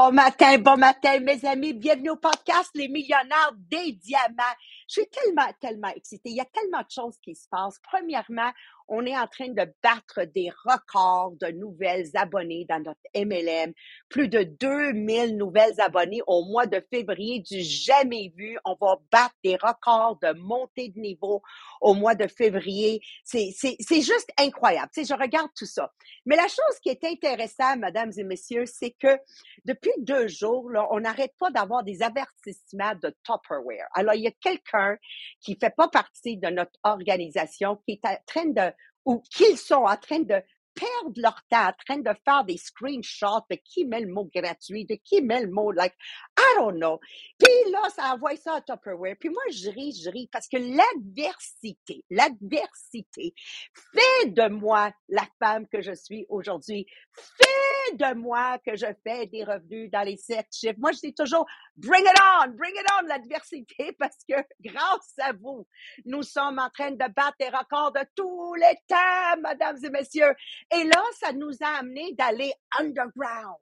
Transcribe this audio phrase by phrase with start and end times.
[0.00, 1.74] Bon matin, bon matin, mes amis.
[1.74, 4.56] Bienvenue au podcast Les millionnaires des diamants.
[4.88, 6.30] Je suis tellement, tellement excitée.
[6.30, 7.78] Il y a tellement de choses qui se passent.
[7.82, 8.50] Premièrement,
[8.90, 13.72] on est en train de battre des records de nouvelles abonnés dans notre MLM.
[14.08, 18.58] Plus de 2000 nouvelles abonnés au mois de février du jamais vu.
[18.64, 21.40] On va battre des records de montée de niveau
[21.80, 23.00] au mois de février.
[23.24, 23.52] C'est
[23.90, 24.90] juste incroyable.
[24.92, 25.92] Tu sais, je regarde tout ça.
[26.26, 29.18] Mais la chose qui est intéressante, mesdames et messieurs, c'est que
[29.64, 33.86] depuis deux jours, là, on n'arrête pas d'avoir des avertissements de Tupperware.
[33.94, 34.96] Alors, il y a quelqu'un
[35.40, 38.72] qui fait pas partie de notre organisation qui est en train de
[39.04, 40.42] ou qu'ils sont en train de
[40.80, 44.86] perdre leur temps en train de faire des screenshots de qui met le mot gratuit,
[44.86, 45.94] de qui met le mot like,
[46.38, 46.98] I don't know.
[47.38, 49.16] Puis là, ça envoie ça à Tupperware.
[49.20, 53.34] Puis moi, je ris, je ris parce que l'adversité, l'adversité
[53.74, 56.86] fait de moi la femme que je suis aujourd'hui.
[57.12, 57.60] Fait
[57.96, 60.78] de moi que je fais des revenus dans les sept chiffres.
[60.78, 65.32] Moi, je dis toujours, bring it on, bring it on, l'adversité, parce que grâce à
[65.32, 65.66] vous,
[66.04, 70.34] nous sommes en train de battre des records de tous les temps, mesdames et messieurs.
[70.72, 73.56] Et là, ça nous a amené d'aller underground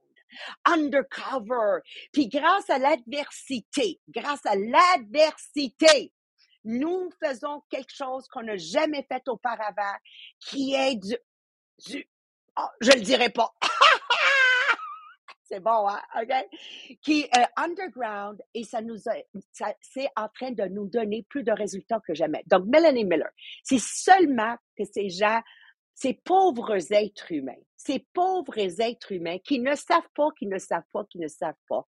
[0.64, 1.80] undercover.
[2.12, 6.12] Puis grâce à l'adversité, grâce à l'adversité,
[6.64, 9.96] nous faisons quelque chose qu'on n'a jamais fait auparavant,
[10.40, 11.16] qui est du,
[11.86, 12.08] du
[12.58, 13.52] oh, je le dirai pas.
[15.44, 16.02] C'est bon, hein?
[16.20, 16.98] OK?
[17.00, 19.14] Qui est underground et ça nous a,
[19.50, 22.42] ça, c'est en train de nous donner plus de résultats que jamais.
[22.48, 23.30] Donc, Melanie Miller,
[23.62, 25.40] c'est seulement que ces gens
[26.00, 30.86] ces pauvres êtres humains, ces pauvres êtres humains qui ne savent pas, qui ne savent
[30.92, 31.88] pas, qui ne savent pas,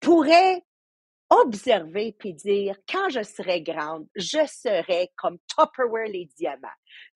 [0.00, 0.64] pourraient
[1.28, 6.68] observer puis dire, quand je serai grande, je serai comme Tupperware les diamants.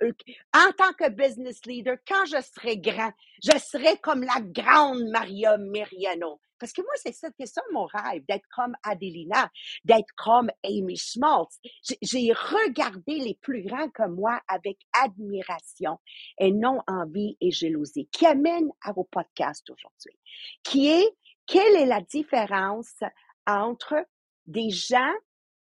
[0.03, 0.13] Euh,
[0.55, 3.13] en tant que business leader, quand je serai grand,
[3.43, 6.39] je serai comme la grande Maria Meriano.
[6.59, 9.51] Parce que moi, c'est ça, c'est ça mon rêve, d'être comme Adelina,
[9.85, 11.59] d'être comme Amy Schmaltz.
[12.03, 15.99] J'ai regardé les plus grands comme moi avec admiration
[16.39, 20.19] et non envie et jalousie, qui amène à vos podcasts aujourd'hui,
[20.63, 21.09] qui est
[21.47, 23.01] quelle est la différence
[23.47, 23.97] entre
[24.47, 25.13] des gens,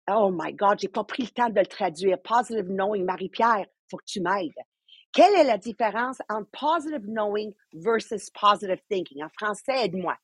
[0.09, 3.97] oh my God, j'ai pas pris le temps de le traduire, positive knowing, Marie-Pierre, faut
[3.97, 4.51] que tu m'aides.
[5.11, 9.23] Quelle est la différence entre positive knowing versus positive thinking?
[9.23, 10.15] En français, aide-moi.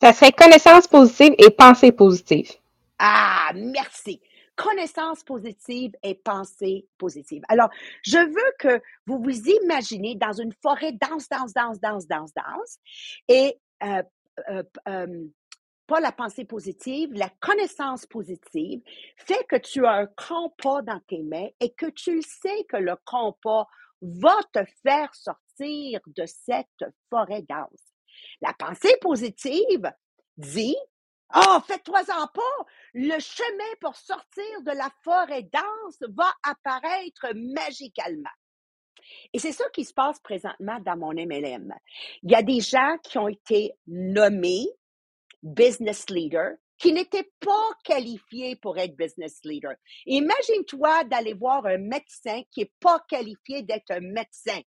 [0.00, 2.50] Ça serait connaissance positive et pensée positive.
[2.98, 4.20] Ah, merci.
[4.54, 7.42] Connaissance positive et pensée positive.
[7.48, 7.68] Alors,
[8.02, 12.78] je veux que vous vous imaginez dans une forêt danse, danse, danse, danse, danse, danse,
[13.28, 14.02] et euh,
[14.48, 15.26] euh, euh,
[15.86, 18.80] pas la pensée positive, la connaissance positive
[19.16, 22.96] fait que tu as un compas dans tes mains et que tu sais que le
[23.04, 23.66] compas
[24.02, 27.95] va te faire sortir de cette forêt dense.
[28.40, 29.90] La pensée positive
[30.36, 30.76] dit,
[31.34, 38.30] oh, faites-toi-en pas, le chemin pour sortir de la forêt dense va apparaître magicalement.
[39.32, 41.72] Et c'est ça qui se passe présentement dans mon MLM.
[42.22, 44.66] Il y a des gens qui ont été nommés
[45.42, 49.74] business leader qui n'étaient pas qualifiés pour être business leader.
[50.06, 54.60] Imagine-toi d'aller voir un médecin qui n'est pas qualifié d'être un médecin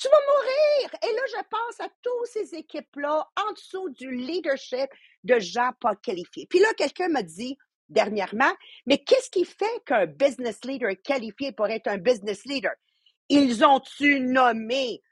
[0.00, 0.98] tu vas mourir.
[1.02, 4.88] Et là, je pense à toutes ces équipes-là en dessous du leadership
[5.24, 6.46] de gens pas qualifiés.
[6.48, 7.58] Puis là, quelqu'un m'a dit
[7.90, 8.52] dernièrement,
[8.86, 12.72] mais qu'est-ce qui fait qu'un business leader est qualifié pour être un business leader?
[13.28, 15.02] Ils ont-tu nommé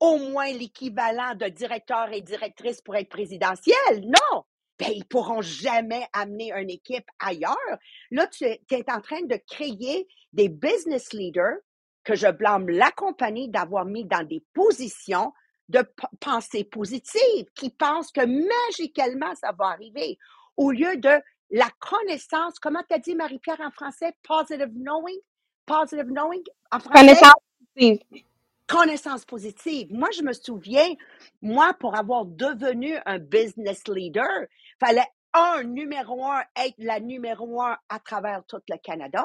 [0.00, 3.76] au moins l'équivalent de directeur et directrice pour être présidentiel?
[4.04, 4.44] Non!
[4.78, 7.78] Ben, ils pourront jamais amener une équipe ailleurs.
[8.10, 11.58] Là, tu es en train de créer des business leaders
[12.04, 15.32] que je blâme la compagnie d'avoir mis dans des positions
[15.68, 15.84] de
[16.18, 20.18] pensée positive, qui pensent que magiquement ça va arriver,
[20.56, 21.20] au lieu de
[21.50, 25.18] la connaissance, comment tu as dit Marie-Pierre en français, positive knowing,
[25.66, 26.42] positive knowing?
[26.70, 26.98] En français?
[26.98, 27.32] Connaissance
[27.74, 28.24] positive.
[28.66, 29.88] Connaissance positive.
[29.90, 30.94] Moi, je me souviens,
[31.42, 34.46] moi, pour avoir devenu un business leader,
[34.78, 39.24] fallait un, numéro un, être la numéro un à travers tout le Canada.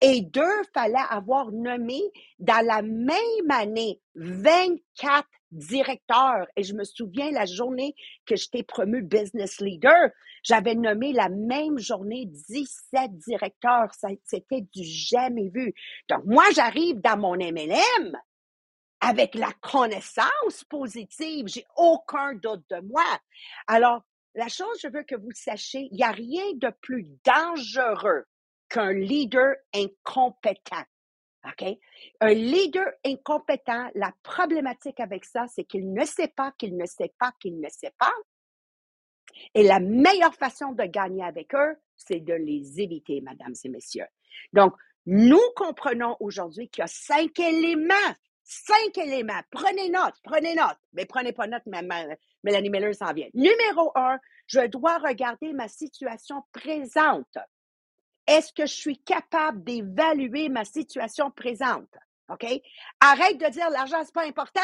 [0.00, 2.00] Et deux, fallait avoir nommé
[2.38, 6.46] dans la même année 24 directeurs.
[6.56, 7.94] Et je me souviens la journée
[8.26, 10.10] que j'étais promu business leader,
[10.42, 13.90] j'avais nommé la même journée 17 directeurs.
[14.24, 15.72] C'était du jamais vu.
[16.08, 18.16] Donc, moi, j'arrive dans mon MLM
[19.00, 21.46] avec la connaissance positive.
[21.48, 23.04] J'ai aucun doute de moi.
[23.66, 24.02] Alors,
[24.34, 28.24] la chose, je veux que vous sachiez, il n'y a rien de plus dangereux
[28.68, 30.84] qu'un leader incompétent.
[31.46, 31.78] OK?
[32.20, 37.12] Un leader incompétent, la problématique avec ça, c'est qu'il ne sait pas, qu'il ne sait
[37.18, 38.12] pas, qu'il ne sait pas.
[39.54, 44.06] Et la meilleure façon de gagner avec eux, c'est de les éviter, mesdames et messieurs.
[44.52, 44.74] Donc,
[45.06, 47.94] nous comprenons aujourd'hui qu'il y a cinq éléments.
[48.42, 49.40] Cinq éléments.
[49.50, 50.78] Prenez note, prenez note.
[50.92, 51.62] Mais prenez pas note,
[52.44, 53.28] Mélanie Miller s'en vient.
[53.34, 57.38] Numéro un, je dois regarder ma situation présente.
[58.26, 61.88] Est-ce que je suis capable d'évaluer ma situation présente?
[62.28, 62.46] OK?
[63.00, 64.60] Arrête de dire l'argent, c'est pas important.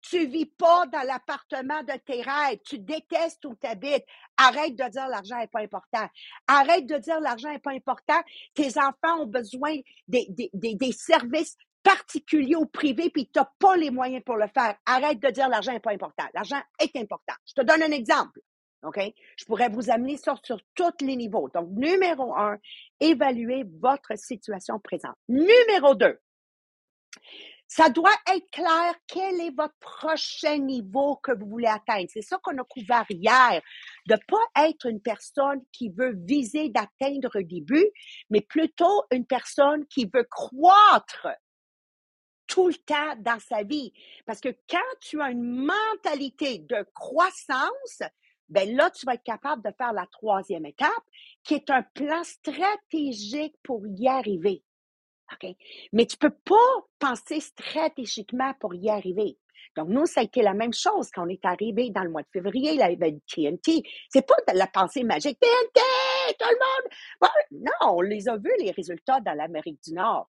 [0.00, 2.58] Tu vis pas dans l'appartement de tes rêves.
[2.64, 4.04] Tu détestes où tu habites.
[4.36, 6.08] Arrête de dire l'argent n'est pas important.
[6.48, 8.20] Arrête de dire l'argent n'est pas important.
[8.54, 9.76] Tes enfants ont besoin
[10.08, 14.76] des, services particuliers ou privés, puis tu n'as pas les moyens pour le faire.
[14.86, 16.24] Arrête de dire l'argent n'est pas important.
[16.34, 17.34] L'argent est important.
[17.46, 18.40] Je te donne un exemple.
[18.82, 18.98] OK?
[19.36, 21.48] Je pourrais vous amener ça sur tous les niveaux.
[21.54, 22.58] Donc, numéro un,
[23.00, 25.16] évaluez votre situation présente.
[25.28, 26.18] Numéro deux,
[27.68, 32.08] ça doit être clair quel est votre prochain niveau que vous voulez atteindre.
[32.12, 33.62] C'est ça qu'on a couvert hier,
[34.06, 37.86] de pas être une personne qui veut viser d'atteindre le début,
[38.28, 41.28] mais plutôt une personne qui veut croître
[42.52, 43.92] tout le temps dans sa vie.
[44.26, 48.02] Parce que quand tu as une mentalité de croissance,
[48.50, 50.90] ben là, tu vas être capable de faire la troisième étape,
[51.42, 54.62] qui est un plan stratégique pour y arriver.
[55.32, 55.48] OK?
[55.94, 56.56] Mais tu peux pas
[56.98, 59.38] penser stratégiquement pour y arriver.
[59.74, 62.20] Donc, nous, ça a été la même chose quand on est arrivé dans le mois
[62.20, 63.82] de février, il avait TNT.
[64.10, 65.38] C'est pas de la pensée magique.
[65.40, 65.80] TNT!
[66.38, 66.92] Tout le monde!
[67.52, 70.28] non, on les a vus, les résultats dans l'Amérique du Nord.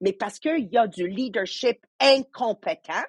[0.00, 3.04] Mais parce qu'il y a du leadership incompétent,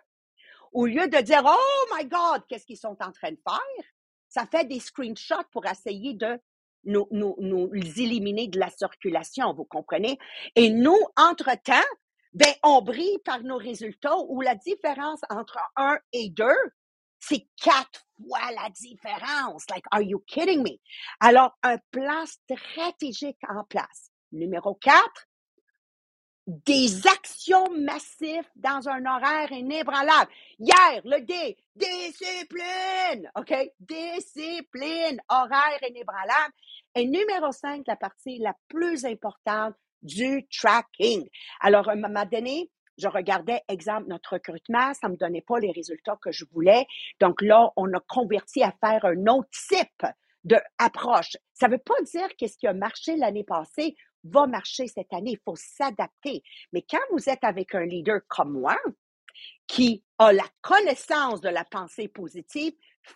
[0.71, 3.85] au lieu de dire, oh my God, qu'est-ce qu'ils sont en train de faire?
[4.27, 6.39] Ça fait des screenshots pour essayer de
[6.85, 10.17] nous, nous, nous éliminer de la circulation, vous comprenez?
[10.55, 11.73] Et nous, entre-temps,
[12.33, 16.57] ben, on brille par nos résultats où la différence entre un et deux,
[17.19, 19.65] c'est quatre fois la différence.
[19.69, 20.77] Like, are you kidding me?
[21.19, 24.11] Alors, un plan stratégique en place.
[24.31, 25.27] Numéro quatre,
[26.49, 30.31] des actions massives dans un horaire inébranlable.
[30.57, 33.53] Hier, le D, discipline, OK?
[33.79, 36.53] Discipline, horaire inébranlable.
[36.95, 41.29] Et numéro 5, la partie la plus importante du tracking.
[41.61, 45.59] Alors, à un moment donné, je regardais, exemple, notre recrutement, ça ne me donnait pas
[45.59, 46.87] les résultats que je voulais.
[47.19, 50.05] Donc là, on a converti à faire un autre type
[50.43, 51.37] d'approche.
[51.53, 55.31] Ça ne veut pas dire qu'est-ce qui a marché l'année passée va marcher cette année.
[55.31, 56.43] Il faut s'adapter.
[56.73, 58.77] Mais quand vous êtes avec un leader comme moi,
[59.67, 62.73] qui a la connaissance de la pensée positive,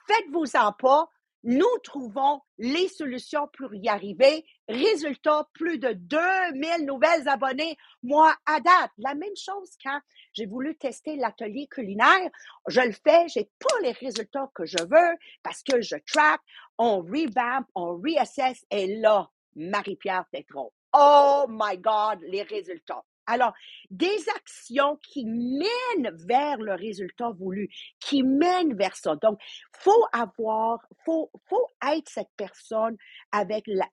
[0.07, 1.09] faites-vous-en pas.
[1.45, 4.45] Nous trouvons les solutions pour y arriver.
[4.69, 8.91] Résultat, plus de 2000 nouvelles abonnés, moi, à date.
[8.97, 9.99] La même chose quand
[10.31, 12.29] j'ai voulu tester l'atelier culinaire.
[12.67, 16.39] Je le fais, j'ai pas les résultats que je veux parce que je track,
[16.77, 23.03] on revamp, on reassess et là, Marie-Pierre Tétron, Oh my God, les résultats.
[23.27, 23.53] Alors,
[23.89, 29.15] des actions qui mènent vers le résultat voulu, qui mènent vers ça.
[29.15, 29.39] Donc,
[29.77, 32.97] faut avoir, faut, faut être cette personne
[33.31, 33.87] avec la,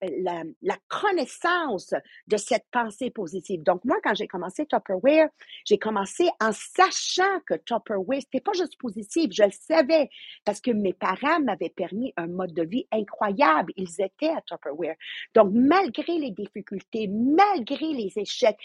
[0.89, 1.95] connaissance
[2.27, 3.63] de cette pensée positive.
[3.63, 5.29] Donc, moi, quand j'ai commencé Tupperware,
[5.65, 10.09] j'ai commencé en sachant que Tupperware, c'était pas juste positif, je le savais
[10.45, 13.73] parce que mes parents m'avaient permis un mode de vie incroyable.
[13.77, 14.97] Ils étaient à Tupperware.
[15.35, 18.59] Donc, malgré les difficultés, malgré les échecs,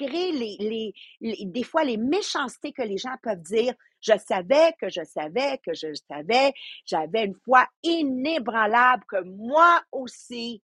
[0.00, 5.04] les, les, des fois les méchancetés que les gens peuvent dire, je savais que je
[5.04, 6.52] savais que je savais,
[6.84, 10.62] j'avais une foi inébranlable que moi aussi,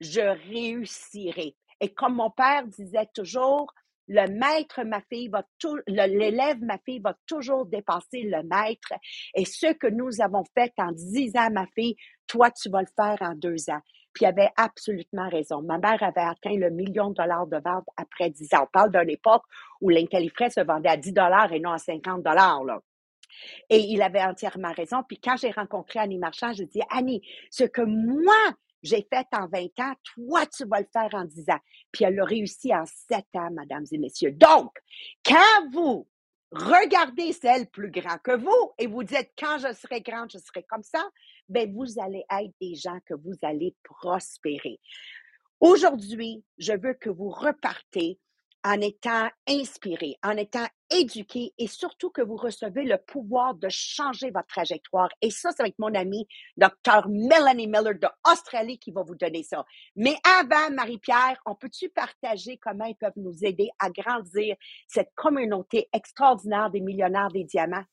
[0.00, 1.56] je réussirai.
[1.80, 3.72] Et comme mon père disait toujours,
[4.08, 5.44] le maître, ma fille, va
[5.86, 8.94] l'élève, ma fille, va toujours dépasser le maître.
[9.34, 11.96] Et ce que nous avons fait en dix ans, ma fille,
[12.26, 13.80] toi, tu vas le faire en deux ans.
[14.20, 15.62] Il avait absolument raison.
[15.62, 18.64] Ma mère avait atteint le million de dollars de vente après 10 ans.
[18.64, 19.44] On parle d'une époque
[19.80, 22.62] où l'Intelifrais se vendait à 10 dollars et non à 50 dollars.
[23.70, 25.02] Et il avait entièrement raison.
[25.06, 28.34] Puis quand j'ai rencontré Annie Marchand, je dis Annie, ce que moi,
[28.82, 31.60] j'ai fait en 20 ans, toi, tu vas le faire en 10 ans.
[31.92, 34.32] Puis elle a réussi en 7 ans, mesdames et messieurs.
[34.32, 34.72] Donc,
[35.24, 36.06] quand vous
[36.50, 40.62] regardez celle plus grand que vous et vous dites, quand je serai grande, je serai
[40.62, 41.04] comme ça,
[41.48, 44.80] ben vous allez être des gens que vous allez prospérer.
[45.60, 48.18] Aujourd'hui, je veux que vous repartez
[48.64, 54.30] en étant inspiré, en étant éduqué et surtout que vous recevez le pouvoir de changer
[54.30, 55.08] votre trajectoire.
[55.22, 56.26] Et ça, c'est avec mon ami,
[56.56, 57.08] Dr.
[57.08, 59.64] Melanie Miller de Australie qui va vous donner ça.
[59.96, 65.88] Mais avant, Marie-Pierre, on peut-tu partager comment ils peuvent nous aider à grandir cette communauté
[65.92, 67.84] extraordinaire des millionnaires des diamants?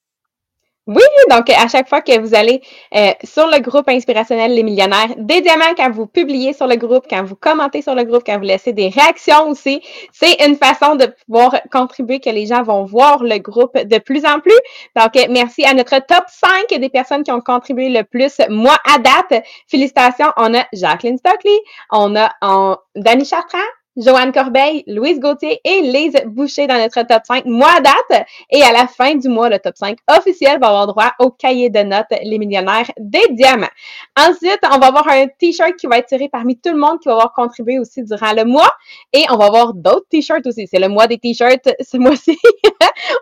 [0.88, 1.02] Oui,
[1.32, 2.62] donc à chaque fois que vous allez
[2.94, 7.06] euh, sur le groupe inspirationnel Les Millionnaires, des diamants quand vous publiez sur le groupe,
[7.10, 9.82] quand vous commentez sur le groupe, quand vous laissez des réactions aussi,
[10.14, 14.26] c'est une façon de pouvoir contribuer que les gens vont voir le groupe de plus
[14.26, 14.60] en plus.
[14.96, 18.40] Donc, merci à notre top 5 des personnes qui ont contribué le plus.
[18.50, 21.58] Moi, à date, félicitations, on a Jacqueline Stockley,
[21.92, 23.58] on a en, Danny Chartrand,
[23.98, 28.26] Joanne Corbeil, Louise Gauthier et Lise Boucher dans notre top 5 mois date.
[28.52, 31.70] Et à la fin du mois, le top 5 officiel va avoir droit au cahier
[31.70, 33.70] de notes Les Millionnaires des Diamants.
[34.18, 37.08] Ensuite, on va avoir un t-shirt qui va être tiré parmi tout le monde qui
[37.08, 38.70] va avoir contribué aussi durant le mois.
[39.14, 40.68] Et on va avoir d'autres t-shirts aussi.
[40.68, 42.38] C'est le mois des t-shirts ce mois-ci.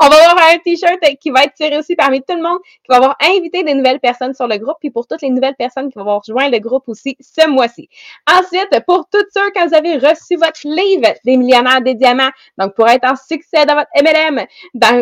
[0.02, 2.90] on va avoir un t-shirt qui va être tiré aussi parmi tout le monde, qui
[2.90, 4.78] va avoir invité des nouvelles personnes sur le groupe.
[4.80, 7.90] Puis pour toutes les nouvelles personnes qui vont avoir rejoint le groupe aussi ce mois-ci.
[8.28, 12.30] Ensuite, pour toutes ceux quand vous avez reçu votre livre des millionnaires des diamants.
[12.58, 14.46] Donc, pour être en succès dans votre MLM,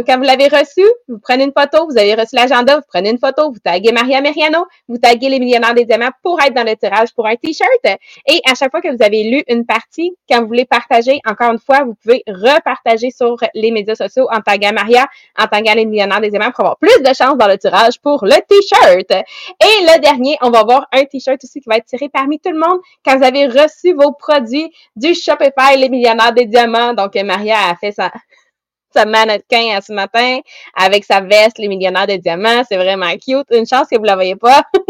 [0.06, 3.20] quand vous l'avez reçu, vous prenez une photo, vous avez reçu l'agenda, vous prenez une
[3.20, 6.76] photo, vous taguez Maria Meriano, vous taguez les millionnaires des diamants pour être dans le
[6.76, 8.00] tirage pour un t-shirt.
[8.28, 11.52] Et à chaque fois que vous avez lu une partie, quand vous voulez partager, encore
[11.52, 15.86] une fois, vous pouvez repartager sur les médias sociaux en taguant Maria, en taguant les
[15.86, 19.12] millionnaires des diamants pour avoir plus de chance dans le tirage pour le t-shirt.
[19.12, 22.52] Et le dernier, on va avoir un t-shirt aussi qui va être tiré parmi tout
[22.52, 26.94] le monde quand vous avez reçu vos produits du Shopify les millionnaires des diamants.
[26.94, 28.12] Donc, Maria a fait sa,
[28.94, 30.40] sa mannequin ce matin
[30.76, 32.64] avec sa veste, les millionnaires des diamants.
[32.68, 33.48] C'est vraiment cute.
[33.52, 34.64] Une chance que vous la voyez pas.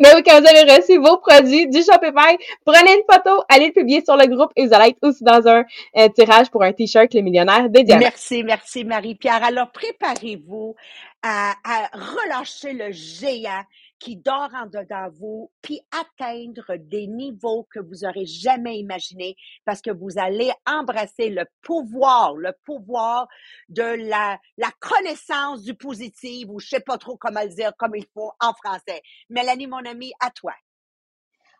[0.00, 3.72] Mais oui, quand vous avez reçu vos produits du Shopify, prenez une photo, allez le
[3.72, 5.64] publier sur le groupe et vous allez être aussi dans un
[5.96, 8.02] euh, tirage pour un t-shirt Les Millionnaires des Diamants.
[8.02, 9.44] Merci, merci Marie-Pierre.
[9.44, 10.74] Alors, préparez-vous
[11.22, 11.54] à
[11.92, 13.62] relâcher le géant
[13.98, 19.80] qui dort en dedans vous, puis atteindre des niveaux que vous aurez jamais imaginés parce
[19.80, 23.26] que vous allez embrasser le pouvoir, le pouvoir
[23.68, 27.94] de la, la connaissance du positif ou je sais pas trop comment le dire comme
[27.96, 29.02] il faut en français.
[29.30, 30.52] Mélanie, mon amie, à toi.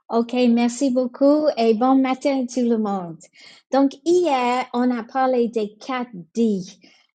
[0.08, 3.18] OK, merci beaucoup et bon matin tout le monde.
[3.72, 6.60] Donc, hier, on a parlé des quatre D,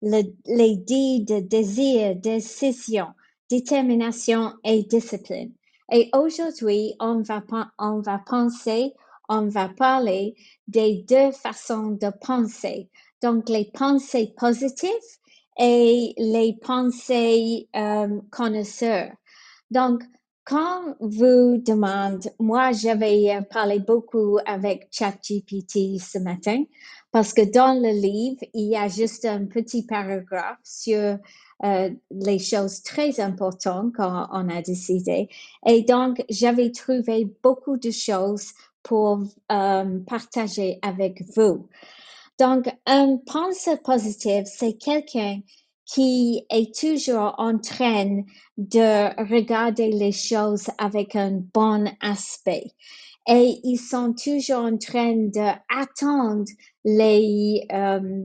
[0.00, 3.08] les D de désir, décision,
[3.50, 5.52] détermination et discipline.
[5.90, 7.42] Et aujourd'hui, on va,
[7.78, 8.92] on va penser,
[9.28, 10.34] on va parler
[10.66, 12.90] des deux façons de penser.
[13.22, 14.90] Donc, les pensées positives
[15.58, 19.12] et les pensées euh, connaisseurs.
[19.70, 20.02] Donc,
[20.44, 26.64] quand vous demandez, moi, j'avais parlé beaucoup avec ChatGPT ce matin
[27.10, 31.18] parce que dans le livre, il y a juste un petit paragraphe sur
[31.64, 35.28] euh, les choses très importantes quand on a décidé.
[35.66, 41.68] Et donc, j'avais trouvé beaucoup de choses pour euh, partager avec vous.
[42.38, 45.40] Donc, un pensée positive, c'est quelqu'un
[45.84, 48.22] qui est toujours en train
[48.56, 52.70] de regarder les choses avec un bon aspect.
[53.28, 56.46] Et ils sont toujours en train d'attendre
[56.84, 58.24] les, euh,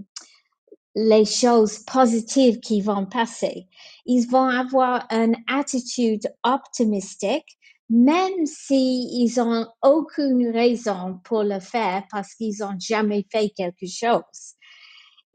[0.96, 3.68] les choses positives qui vont passer.
[4.06, 7.58] Ils vont avoir une attitude optimistique,
[7.90, 14.56] même s'ils ont aucune raison pour le faire parce qu'ils n'ont jamais fait quelque chose.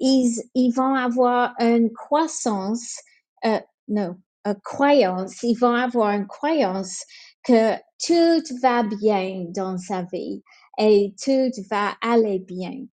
[0.01, 3.01] Ils, ils vont avoir une croissance,
[3.45, 7.05] euh, non, une croyance, ils vont avoir une croyance
[7.43, 7.75] que
[8.05, 10.43] tout va bien dans sa vie
[10.79, 12.85] et tout va aller bien.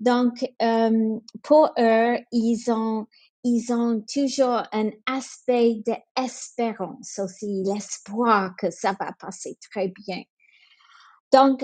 [0.00, 3.06] Donc, euh, pour eux, ils ont,
[3.44, 10.22] ils ont toujours un aspect d'espérance aussi, l'espoir que ça va passer très bien.
[11.32, 11.62] Donc,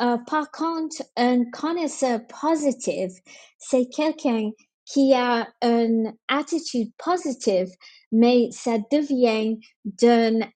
[0.00, 3.12] euh, par contre, un connaisseur positif,
[3.58, 4.50] c'est quelqu'un
[4.86, 7.68] qui a une attitude positive,
[8.12, 10.46] mais ça devient d'une,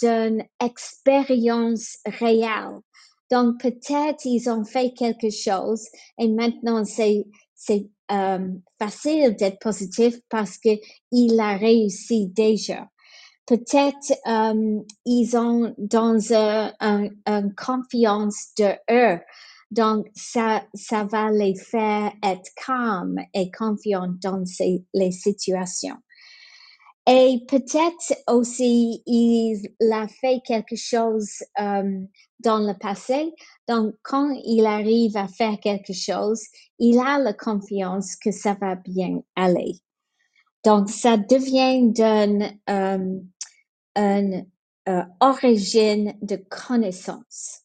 [0.00, 2.80] d'une expérience réelle.
[3.30, 5.86] Donc, peut-être ils ont fait quelque chose
[6.18, 12.88] et maintenant c'est, c'est euh, facile d'être positif parce qu'il a réussi déjà.
[13.46, 19.20] Peut-être euh, ils ont dans une un, confiance de eux.
[19.70, 25.96] Donc, ça, ça va les faire être calmes et confiants dans ces, les situations.
[27.06, 32.00] Et peut-être aussi, il a fait quelque chose euh,
[32.40, 33.32] dans le passé.
[33.68, 36.42] Donc, quand il arrive à faire quelque chose,
[36.78, 39.80] il a la confiance que ça va bien aller.
[40.64, 44.42] Donc, ça devient d'une euh,
[44.88, 47.62] euh, origine de connaissance.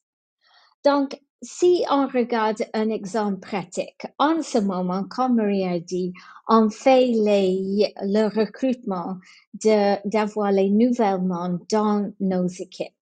[0.85, 6.11] Donc, si on regarde un exemple pratique, en ce moment, comme Marie a dit,
[6.47, 9.17] on fait le recrutement
[10.05, 12.93] d'avoir les nouvellement dans nos équipes.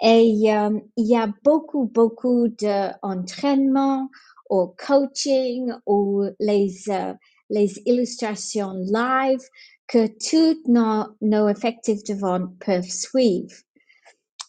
[0.00, 4.08] Et euh, il y a beaucoup, beaucoup d'entraînement
[4.50, 7.14] ou coaching ou les, euh,
[7.50, 9.42] les illustrations live
[9.86, 13.54] que tous nos, nos effectifs de vente peuvent suivre.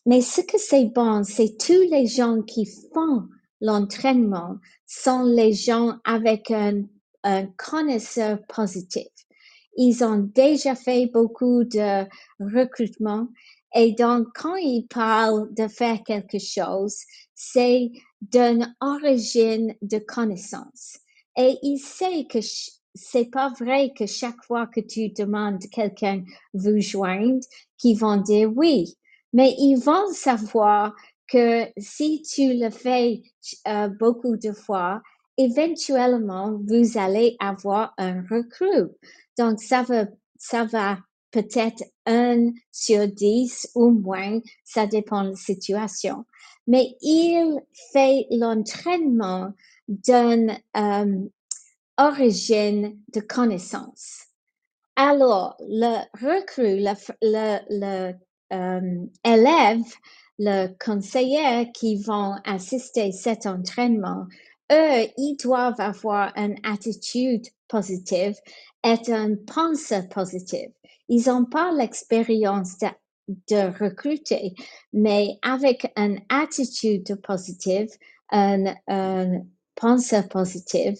[0.05, 3.27] Mais ce que c'est bon, c'est tous les gens qui font
[3.61, 6.83] l'entraînement sont les gens avec un,
[7.23, 9.07] un connaisseur positif.
[9.77, 12.05] Ils ont déjà fait beaucoup de
[12.39, 13.27] recrutement
[13.73, 16.97] et donc quand ils parlent de faire quelque chose,
[17.33, 17.89] c'est
[18.21, 20.99] d'une origine de connaissance.
[21.37, 22.39] Et il sait que
[22.93, 27.43] c'est pas vrai que chaque fois que tu demandes quelqu'un vous joindre,
[27.77, 28.95] qu'ils vont dire oui
[29.33, 30.95] mais ils vont savoir
[31.27, 33.23] que si tu le fais
[33.67, 35.01] euh, beaucoup de fois,
[35.37, 38.89] éventuellement, vous allez avoir un recrue.
[39.37, 40.05] Donc, ça va,
[40.37, 40.99] ça va
[41.31, 46.25] peut-être un sur dix ou moins, ça dépend de la situation.
[46.67, 47.59] Mais il
[47.91, 49.51] fait l'entraînement
[49.87, 51.19] d'une euh,
[51.97, 54.27] origine de connaissance.
[54.95, 58.13] Alors, le recrue, le, le, le
[59.23, 59.93] élèves,
[60.39, 64.25] le conseiller qui vont assister à cet entraînement,
[64.71, 68.35] eux, ils doivent avoir une attitude positive
[68.83, 70.71] et une pensée positive.
[71.09, 74.53] Ils n'ont pas l'expérience de, recruter,
[74.91, 77.89] mais avec une attitude positive,
[78.31, 80.97] une, une pensée positive,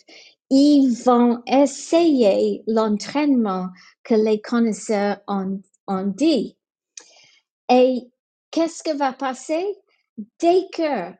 [0.50, 3.70] ils vont essayer l'entraînement
[4.04, 5.60] que les connaisseurs ont
[6.06, 6.58] dit.
[7.70, 8.02] Et
[8.52, 9.66] qu'est-ce que va passer?
[10.40, 11.16] Dès qu'un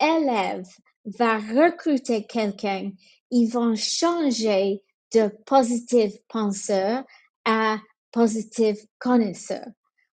[0.00, 0.66] élève
[1.04, 2.90] va recruter quelqu'un,
[3.30, 7.04] ils vont changer de positif penseur
[7.44, 7.78] à
[8.12, 9.66] positif connaisseur.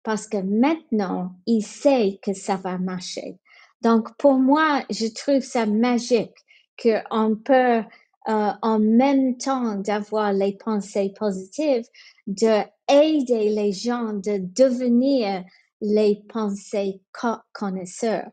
[0.03, 3.39] Parce que maintenant, il sait que ça va marcher.
[3.81, 6.35] Donc, pour moi, je trouve ça magique
[6.81, 7.83] qu'on peut,
[8.29, 11.85] euh, en même temps d'avoir les pensées positives,
[12.27, 15.43] de aider les gens de devenir
[15.81, 17.01] les pensées
[17.53, 18.29] connaisseurs.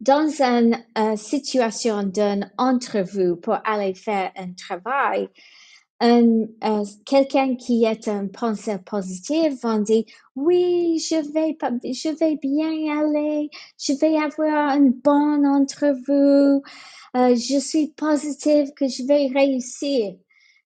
[0.00, 5.28] Dans une euh, situation d'une entrevue pour aller faire un travail,
[6.02, 6.46] euh,
[7.06, 10.02] quelqu'un qui est un pensée positive va dire
[10.34, 11.56] oui, je vais,
[11.92, 13.48] je vais bien aller,
[13.78, 16.60] je vais avoir une bonne entrevue,
[17.14, 20.14] euh, je suis positive que je vais réussir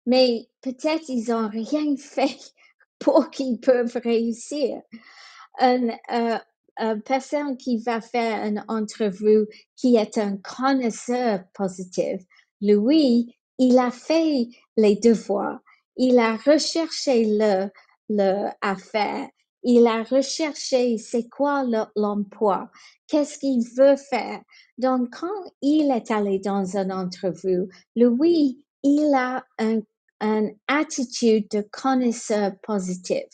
[0.07, 2.39] mais peut-être ils n'ont rien fait
[2.99, 4.81] pour qu'ils peuvent réussir.
[5.61, 6.39] Une, euh,
[6.79, 12.23] une, personne qui va faire une entrevue qui est un connaisseur positif,
[12.61, 15.61] lui, il a fait les devoirs,
[15.97, 17.69] il a recherché le,
[18.09, 19.29] le affaire,
[19.63, 21.65] il a recherché c'est quoi
[21.97, 22.71] l'emploi,
[23.09, 24.41] qu'est-ce qu'il veut faire?
[24.79, 27.67] Donc, quand il est allé dans une entrevue,
[27.97, 29.81] lui, il a un
[30.21, 33.25] une attitude de connaisseur positif.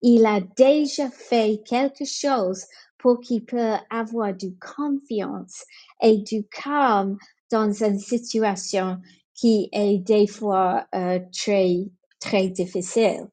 [0.00, 2.64] Il a déjà fait quelque chose
[2.98, 5.64] pour qu'il peut avoir du confiance
[6.00, 7.16] et du calme
[7.50, 8.98] dans une situation
[9.34, 11.84] qui est des fois euh, très,
[12.20, 13.26] très difficile.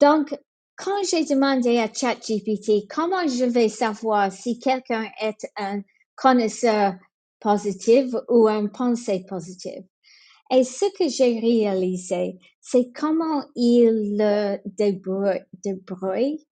[0.00, 0.34] Donc,
[0.76, 5.82] quand j'ai demandé à ChatGPT comment je vais savoir si quelqu'un est un
[6.16, 6.94] connaisseur
[7.38, 9.84] positif ou un pensée positive,
[10.50, 16.46] et ce que j'ai réalisé, c'est comment il le débrouille.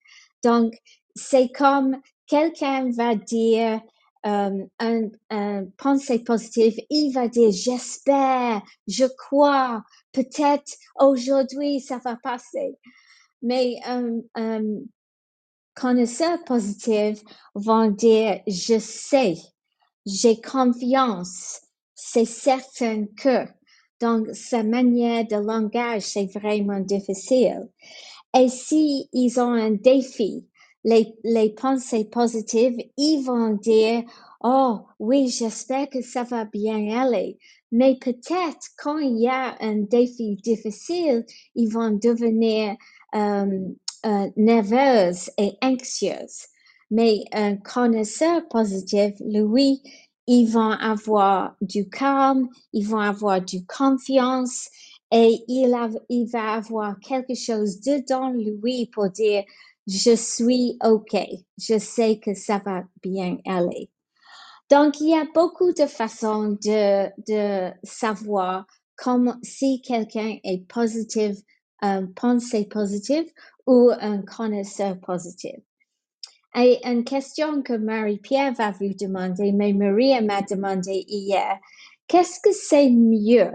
[0.44, 0.74] Donc,
[1.14, 3.80] c'est comme quelqu'un va dire
[4.26, 9.82] euh, un, pensée positive, il va dire j'espère, je crois,
[10.12, 12.78] peut-être aujourd'hui ça va passer.
[13.42, 14.62] Mais un, un
[15.74, 17.20] connaisseur positif
[17.54, 19.36] va dire je sais,
[20.06, 21.60] j'ai confiance,
[21.94, 23.57] c'est certain que.
[24.00, 27.68] Donc, sa manière de langage, c'est vraiment difficile.
[28.36, 30.46] Et si ils ont un défi,
[30.84, 34.02] les, pensées positives, ils vont dire,
[34.42, 37.38] oh oui, j'espère que ça va bien aller.
[37.72, 42.76] Mais peut-être quand il y a un défi difficile, ils vont devenir
[43.14, 43.60] euh,
[44.06, 46.46] euh, et anxieuses.
[46.90, 49.82] Mais un connaisseur positif, lui,
[50.28, 54.68] ils vont avoir du calme, ils vont avoir du confiance
[55.10, 55.70] et il,
[56.30, 59.42] va avoir quelque chose dedans lui pour dire
[59.86, 61.16] je suis OK,
[61.56, 63.88] je sais que ça va bien aller.
[64.70, 71.38] Donc, il y a beaucoup de façons de, de savoir comment, si quelqu'un est positif,
[71.80, 73.32] un pensée positive
[73.66, 75.56] ou un connaisseur positif.
[76.56, 81.58] Et une question que Marie-Pierre va vous demander, mais Maria m'a demandé hier,
[82.06, 83.52] qu'est-ce que c'est mieux?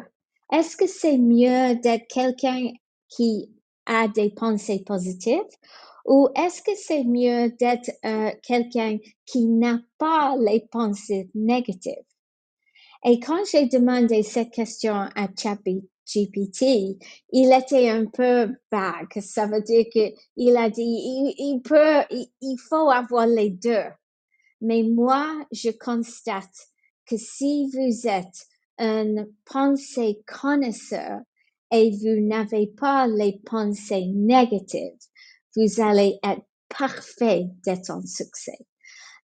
[0.51, 2.71] Est-ce que c'est mieux d'être quelqu'un
[3.10, 3.49] qui
[3.86, 5.41] a des pensées positives
[6.06, 11.93] ou est-ce que c'est mieux d'être euh, quelqu'un qui n'a pas les pensées négatives?
[13.06, 15.27] Et quand j'ai demandé cette question à
[16.05, 16.97] GPT,
[17.31, 19.19] il était un peu vague.
[19.21, 23.85] Ça veut dire qu'il a dit, il, peut, il faut avoir les deux.
[24.61, 26.69] Mais moi, je constate
[27.05, 31.19] que si vous êtes un pensée connaisseur
[31.71, 34.97] et vous n'avez pas les pensées négatives,
[35.55, 38.57] vous allez être parfait d'être en succès.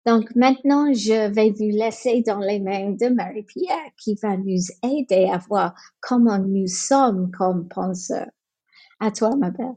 [0.06, 5.30] Donc maintenant, je vais vous laisser dans les mains de Marie-Pierre qui va nous aider
[5.32, 8.30] à voir comment nous sommes comme penseurs.
[9.00, 9.76] À toi, ma belle.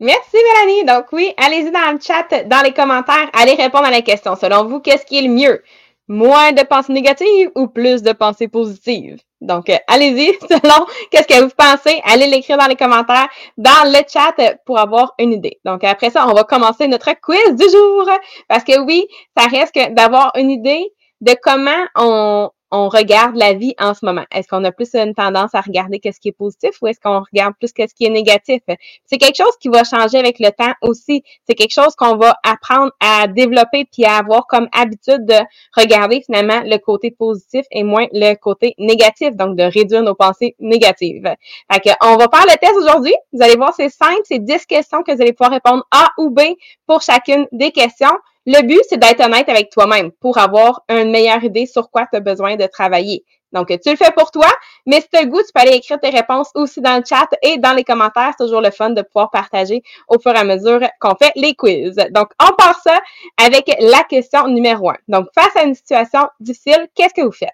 [0.00, 0.84] Merci, Mélanie.
[0.86, 4.34] Donc oui, allez-y dans le chat, dans les commentaires, allez répondre à la question.
[4.34, 5.62] Selon vous, qu'est-ce qui est le mieux?
[6.10, 9.20] moins de pensées négatives ou plus de pensées positives?
[9.40, 14.00] Donc, euh, allez-y, selon qu'est-ce que vous pensez, allez l'écrire dans les commentaires, dans le
[14.08, 14.34] chat
[14.66, 15.58] pour avoir une idée.
[15.64, 18.08] Donc, après ça, on va commencer notre quiz du jour.
[18.48, 23.74] Parce que oui, ça reste d'avoir une idée de comment on, on regarde la vie
[23.78, 24.24] en ce moment?
[24.30, 27.20] Est-ce qu'on a plus une tendance à regarder qu'est-ce qui est positif ou est-ce qu'on
[27.20, 28.62] regarde plus qu'est-ce qui est négatif?
[29.06, 31.22] C'est quelque chose qui va changer avec le temps aussi.
[31.46, 35.36] C'est quelque chose qu'on va apprendre à développer puis à avoir comme habitude de
[35.76, 39.34] regarder finalement le côté positif et moins le côté négatif.
[39.36, 41.34] Donc, de réduire nos pensées négatives.
[41.72, 43.14] Fait que, on va faire le test aujourd'hui.
[43.32, 44.20] Vous allez voir, c'est simple.
[44.24, 46.40] C'est 10 questions que vous allez pouvoir répondre A ou B
[46.86, 48.16] pour chacune des questions.
[48.46, 52.16] Le but, c'est d'être honnête avec toi-même pour avoir une meilleure idée sur quoi tu
[52.16, 53.24] as besoin de travailler.
[53.52, 54.46] Donc, tu le fais pour toi,
[54.86, 57.02] mais si tu as le goût, tu peux aller écrire tes réponses aussi dans le
[57.04, 58.32] chat et dans les commentaires.
[58.38, 61.54] C'est toujours le fun de pouvoir partager au fur et à mesure qu'on fait les
[61.54, 61.96] quiz.
[62.12, 62.98] Donc, on part ça
[63.44, 64.96] avec la question numéro un.
[65.08, 67.50] Donc, face à une situation difficile, qu'est-ce que vous faites?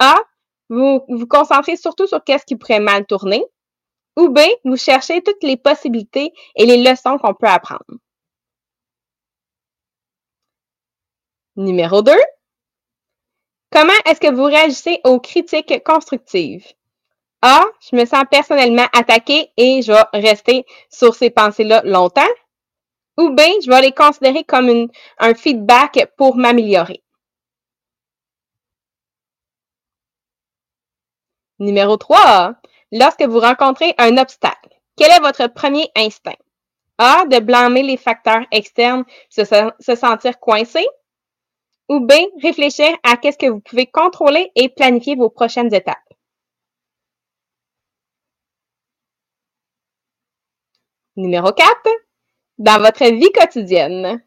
[0.00, 0.16] A,
[0.68, 3.44] vous vous concentrez surtout sur qu'est-ce qui pourrait mal tourner.
[4.16, 7.84] Ou B, vous cherchez toutes les possibilités et les leçons qu'on peut apprendre.
[11.56, 12.12] Numéro 2.
[13.70, 16.66] Comment est-ce que vous réagissez aux critiques constructives?
[17.40, 17.64] A.
[17.80, 22.28] Je me sens personnellement attaqué et je vais rester sur ces pensées-là longtemps.
[23.16, 23.40] Ou B.
[23.64, 24.88] Je vais les considérer comme
[25.18, 27.02] un feedback pour m'améliorer.
[31.58, 32.54] Numéro 3.
[32.92, 36.36] Lorsque vous rencontrez un obstacle, quel est votre premier instinct?
[36.98, 37.24] A.
[37.26, 40.86] De blâmer les facteurs externes, se, se sentir coincé.
[41.88, 45.96] Ou B, réfléchir à qu'est-ce que vous pouvez contrôler et planifier vos prochaines étapes.
[51.16, 51.68] Numéro 4.
[52.58, 54.22] Dans votre vie quotidienne,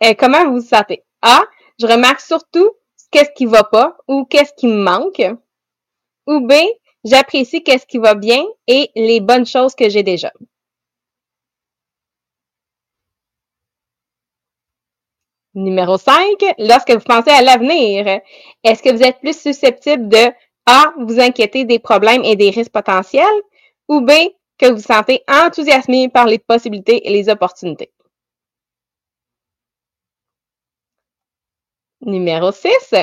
[0.00, 1.04] eh, comment vous vous sentez?
[1.22, 1.42] A.
[1.80, 2.70] Je remarque surtout
[3.10, 5.22] qu'est-ce qui va pas ou qu'est-ce qui me manque.
[6.26, 6.52] Ou B.
[7.04, 10.32] J'apprécie qu'est-ce qui va bien et les bonnes choses que j'ai déjà.
[15.54, 16.14] Numéro 5,
[16.58, 18.20] lorsque vous pensez à l'avenir,
[18.62, 20.32] est-ce que vous êtes plus susceptible de
[20.66, 23.26] A, vous inquiéter des problèmes et des risques potentiels
[23.88, 24.12] ou B,
[24.58, 27.90] que vous vous sentez enthousiasmé par les possibilités et les opportunités?
[32.02, 32.94] Numéro 6,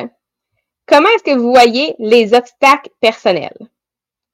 [0.85, 3.57] comment est-ce que vous voyez les obstacles personnels?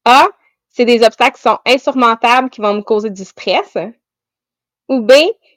[0.06, 0.28] A,
[0.70, 3.78] c'est des obstacles qui sont insurmontables qui vont me causer du stress.
[4.90, 5.14] Ou B,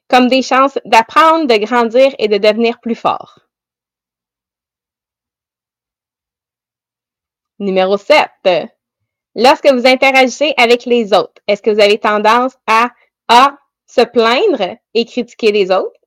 [0.09, 3.40] comme des chances d'apprendre, de grandir et de devenir plus fort.
[7.59, 8.29] Numéro 7.
[9.35, 12.90] Lorsque vous interagissez avec les autres, est-ce que vous avez tendance à
[13.29, 13.59] A.
[13.87, 16.01] se plaindre et critiquer les autres?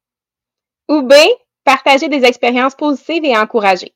[0.88, 1.13] Ou B.
[1.63, 3.93] partager des expériences positives et encourager?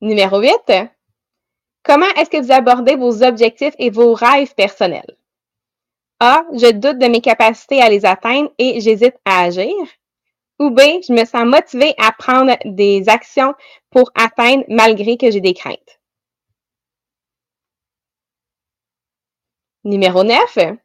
[0.00, 0.90] Numéro 8.
[1.82, 5.16] Comment est-ce que vous abordez vos objectifs et vos rêves personnels?
[6.20, 6.42] A.
[6.52, 9.72] Je doute de mes capacités à les atteindre et j'hésite à agir.
[10.58, 10.80] Ou B.
[11.06, 13.54] Je me sens motivée à prendre des actions
[13.90, 16.00] pour atteindre malgré que j'ai des craintes.
[19.84, 20.76] Numéro 9.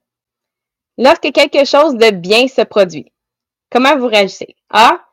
[1.00, 3.12] Lorsque quelque chose de bien se produit,
[3.72, 4.56] comment vous réagissez?
[4.69, 5.04] A.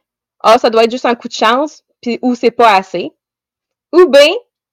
[0.41, 3.11] A, ça doit être juste un coup de chance, puis ou c'est pas assez.
[3.93, 4.17] Ou B.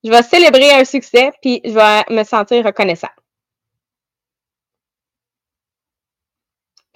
[0.04, 3.08] Je vais célébrer un succès, puis je vais me sentir reconnaissant.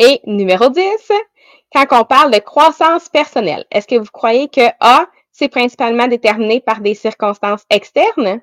[0.03, 1.11] Et numéro 10,
[1.71, 6.59] quand on parle de croissance personnelle, est-ce que vous croyez que A, c'est principalement déterminé
[6.59, 8.41] par des circonstances externes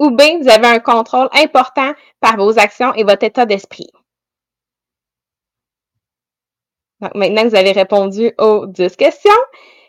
[0.00, 3.90] ou B, vous avez un contrôle important par vos actions et votre état d'esprit?
[7.00, 9.30] Donc, maintenant que vous avez répondu aux 10 questions,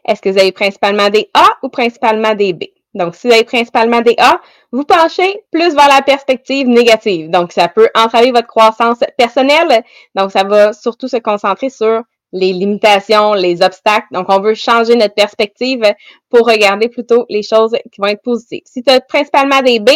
[0.06, 2.65] est-ce que vous avez principalement des A ou principalement des B?
[2.95, 7.30] Donc, si vous avez principalement des A, vous penchez plus vers la perspective négative.
[7.30, 9.84] Donc, ça peut entraver votre croissance personnelle.
[10.15, 14.08] Donc, ça va surtout se concentrer sur les limitations, les obstacles.
[14.12, 15.84] Donc, on veut changer notre perspective
[16.30, 18.62] pour regarder plutôt les choses qui vont être positives.
[18.65, 19.91] Si tu as principalement des B,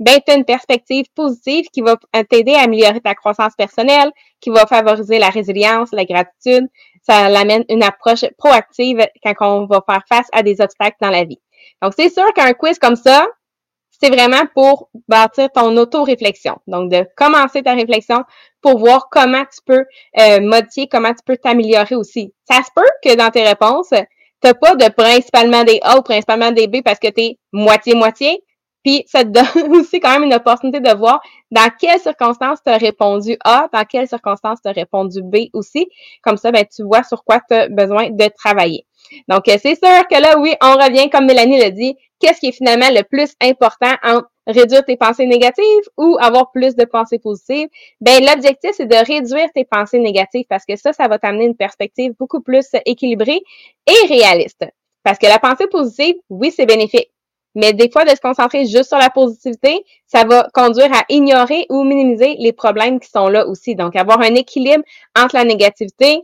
[0.00, 1.96] ben, tu as une perspective positive qui va
[2.28, 6.66] t'aider à améliorer ta croissance personnelle, qui va favoriser la résilience, la gratitude.
[7.02, 11.24] Ça l'amène une approche proactive quand on va faire face à des obstacles dans la
[11.24, 11.38] vie.
[11.82, 13.26] Donc, c'est sûr qu'un quiz comme ça,
[13.90, 16.58] c'est vraiment pour bâtir ton auto-réflexion.
[16.66, 18.24] Donc, de commencer ta réflexion
[18.60, 19.84] pour voir comment tu peux
[20.18, 22.32] euh, modifier, comment tu peux t'améliorer aussi.
[22.48, 23.96] Ça se peut que dans tes réponses, tu
[24.44, 28.42] n'as pas de principalement des A ou principalement des B parce que tu es moitié-moitié.
[28.84, 29.28] Puis, ça te
[29.64, 31.20] donne aussi quand même une opportunité de voir
[31.52, 35.88] dans quelles circonstances tu as répondu A, dans quelles circonstances tu as répondu B aussi.
[36.22, 38.84] Comme ça, ben, tu vois sur quoi tu as besoin de travailler.
[39.28, 42.48] Donc, euh, c'est sûr que là, oui, on revient, comme Mélanie l'a dit, qu'est-ce qui
[42.48, 45.64] est finalement le plus important en réduire tes pensées négatives
[45.96, 47.68] ou avoir plus de pensées positives?
[48.00, 51.56] Ben, l'objectif, c'est de réduire tes pensées négatives parce que ça, ça va t'amener une
[51.56, 53.42] perspective beaucoup plus équilibrée
[53.86, 54.64] et réaliste.
[55.02, 57.10] Parce que la pensée positive, oui, c'est bénéfique.
[57.54, 61.66] Mais des fois, de se concentrer juste sur la positivité, ça va conduire à ignorer
[61.68, 63.74] ou minimiser les problèmes qui sont là aussi.
[63.74, 64.84] Donc, avoir un équilibre
[65.18, 66.22] entre la négativité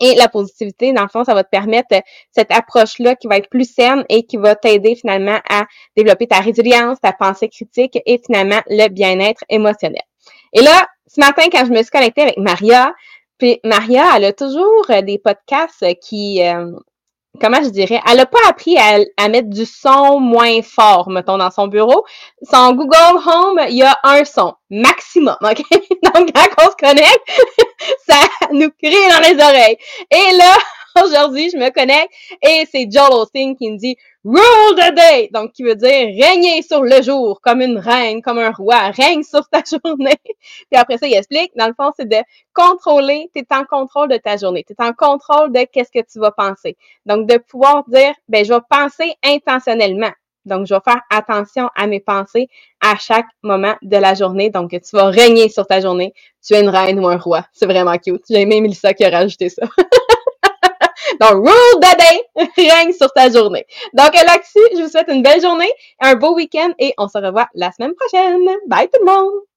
[0.00, 1.94] et la positivité, dans le fond, ça va te permettre
[2.30, 6.40] cette approche-là qui va être plus saine et qui va t'aider finalement à développer ta
[6.40, 10.02] résilience, ta pensée critique et finalement le bien-être émotionnel.
[10.52, 12.92] Et là, ce matin, quand je me suis connectée avec Maria,
[13.38, 16.72] puis Maria, elle a toujours des podcasts qui, euh,
[17.40, 21.50] comment je dirais, elle n'a pas appris à, mettre du son moins fort, mettons, dans
[21.50, 22.04] son bureau.
[22.42, 25.62] Son Google Home, il y a un son maximum, OK?
[26.14, 27.20] Donc, quand on se connecte,
[28.08, 28.20] ça
[28.52, 29.76] nous crie dans les oreilles.
[30.10, 30.56] Et là,
[31.04, 32.10] aujourd'hui, je me connecte
[32.42, 36.82] et c'est Joel qui me dit Rule the day, donc qui veut dire régner sur
[36.82, 40.18] le jour comme une reine, comme un roi, règne sur ta journée.
[40.24, 42.18] Puis après ça, il explique, dans le fond, c'est de
[42.52, 46.04] contrôler, tu es en contrôle de ta journée, tu es en contrôle de qu'est-ce que
[46.04, 46.76] tu vas penser.
[47.06, 50.12] Donc de pouvoir dire, ben je vais penser intentionnellement.
[50.46, 52.48] Donc, je vais faire attention à mes pensées
[52.80, 54.48] à chaque moment de la journée.
[54.50, 56.14] Donc, tu vas régner sur ta journée.
[56.44, 57.44] Tu es une reine ou un roi.
[57.52, 58.22] C'est vraiment cute.
[58.28, 59.62] J'ai aimé Melissa qui a rajouté ça.
[61.20, 63.66] Donc, rule the day, règne sur ta journée.
[63.94, 65.70] Donc, là-dessus, je vous souhaite une belle journée,
[66.00, 68.48] un beau week-end et on se revoit la semaine prochaine.
[68.68, 69.49] Bye tout le monde!